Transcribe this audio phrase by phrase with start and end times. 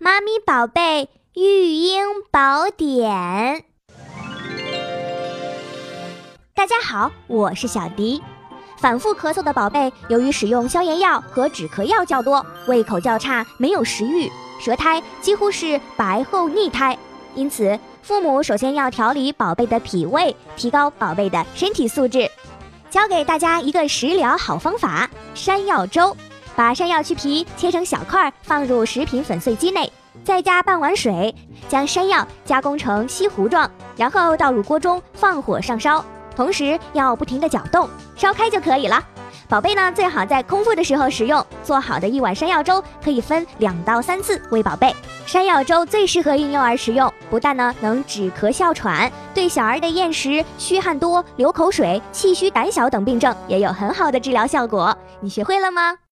[0.00, 3.64] 妈咪宝贝育婴宝典。
[6.54, 8.22] 大家好，我是小迪。
[8.76, 14.30] 反复咳嗽的宝贝，由于使用消炎药和止咳药较多，胃口较差，没有食欲，
[14.60, 16.96] 舌苔几乎是白厚腻苔。
[17.34, 22.30] 因此，父母首先要调理宝贝的脾胃，提高宝贝的身体素质。
[22.88, 26.16] 教给大家一个食疗好方法：山药粥。
[26.58, 29.88] 把山药去皮，切成小块，放入食品粉碎机内，
[30.24, 31.32] 再加半碗水，
[31.68, 36.04] 将山药加工成稀糊状，然后倒入锅中，放火上烧，
[36.34, 39.00] 同时要不停的搅动，烧开就可以了。
[39.48, 41.46] 宝贝呢，最好在空腹的时候食用。
[41.62, 44.92] 做好的一碗山药粥可以分两到三次喂宝贝。
[45.26, 54.98] 山药粥最适合婴幼儿食用，不但呢能止咳哮喘，对小儿的厌食、虚汗多、流口水、气虚胆小等病症也有很好的治疗效果。
[55.20, 55.98] 你学会了吗？